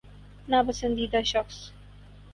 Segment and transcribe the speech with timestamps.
[0.47, 1.57] نا پسندیدہ شخص